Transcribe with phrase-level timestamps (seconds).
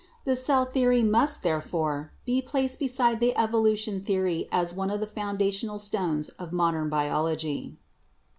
[0.25, 4.89] The cell theory must, therefore, 60 BIOLOGY be placed beside the evolution theory as one
[4.89, 7.77] of the foun dation stones of modern biology."